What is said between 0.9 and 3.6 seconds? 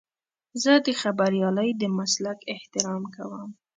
خبریالۍ د مسلک احترام کوم.